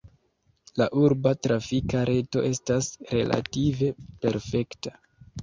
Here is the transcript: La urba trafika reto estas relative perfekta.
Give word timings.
La 0.81 0.87
urba 1.01 1.33
trafika 1.47 2.01
reto 2.11 2.43
estas 2.49 2.89
relative 3.13 3.93
perfekta. 4.27 4.97